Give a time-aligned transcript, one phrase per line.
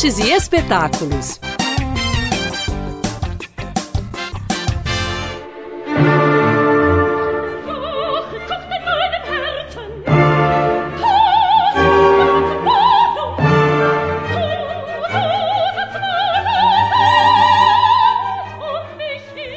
[0.00, 1.38] artes e espetáculos.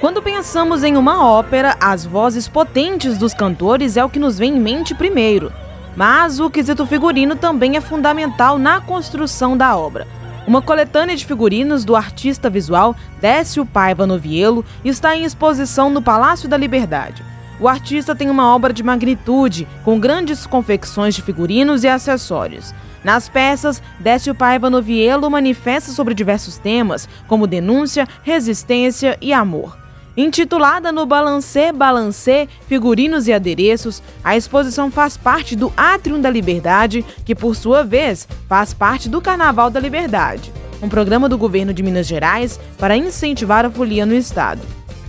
[0.00, 4.56] Quando pensamos em uma ópera, as vozes potentes dos cantores é o que nos vem
[4.56, 5.52] em mente primeiro.
[5.96, 10.08] Mas o quesito figurino também é fundamental na construção da obra.
[10.46, 16.46] Uma coletânea de figurinos do artista visual Décio Paiva Novielo está em exposição no Palácio
[16.48, 17.24] da Liberdade.
[17.58, 22.74] O artista tem uma obra de magnitude, com grandes confecções de figurinos e acessórios.
[23.02, 29.83] Nas peças, Décio Paiva Novielo manifesta sobre diversos temas, como denúncia, resistência e amor.
[30.16, 37.04] Intitulada no Balancê Balancê Figurinos e Adereços, a exposição faz parte do Átrium da Liberdade,
[37.24, 41.82] que por sua vez faz parte do Carnaval da Liberdade, um programa do governo de
[41.82, 44.60] Minas Gerais para incentivar a folia no estado.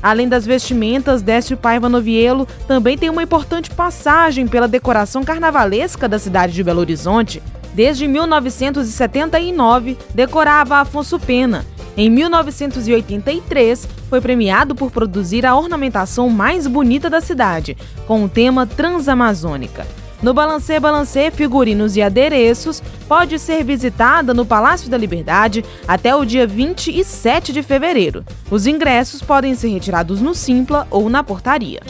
[0.01, 6.17] Além das vestimentas, Décio Paiva Novielo também tem uma importante passagem pela decoração carnavalesca da
[6.17, 7.43] cidade de Belo Horizonte.
[7.75, 11.65] Desde 1979, decorava Afonso Pena
[11.97, 18.65] em 1983, foi premiado por produzir a ornamentação mais bonita da cidade, com o tema
[18.65, 19.87] Transamazônica.
[20.21, 26.25] No Balancê Balancê Figurinos e Adereços, pode ser visitada no Palácio da Liberdade até o
[26.25, 28.25] dia 27 de fevereiro.
[28.49, 31.81] Os ingressos podem ser retirados no Simpla ou na portaria.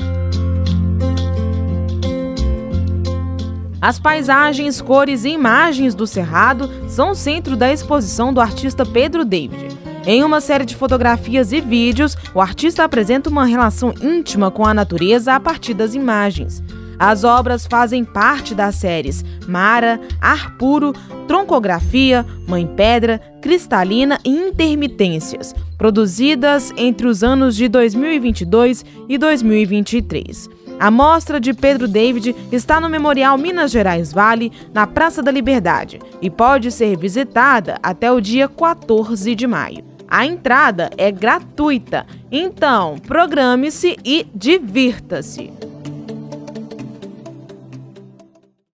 [3.82, 9.24] As paisagens, cores e imagens do Cerrado são o centro da exposição do artista Pedro
[9.24, 9.85] David.
[10.08, 14.72] Em uma série de fotografias e vídeos, o artista apresenta uma relação íntima com a
[14.74, 16.62] natureza a partir das imagens.
[17.00, 20.94] As obras fazem parte das séries Mara, Ar Puro,
[21.28, 30.50] Troncografia, Mãe Pedra, Cristalina e Intermitências, produzidas entre os anos de 2022 e 2023.
[30.80, 36.00] A mostra de Pedro David está no Memorial Minas Gerais Vale, na Praça da Liberdade,
[36.22, 39.95] e pode ser visitada até o dia 14 de maio.
[40.08, 45.65] A entrada é gratuita, então programe-se e divirta-se.